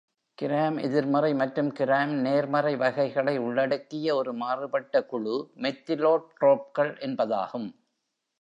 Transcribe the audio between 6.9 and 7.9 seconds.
என்பதாகும்.